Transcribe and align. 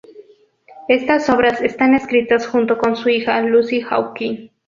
Estas 0.87 1.29
obras 1.29 1.61
están 1.61 1.93
escritas 1.93 2.47
junto 2.47 2.79
con 2.79 2.95
su 2.95 3.09
hija 3.09 3.39
Lucy 3.43 3.81
Hawking. 3.81 4.49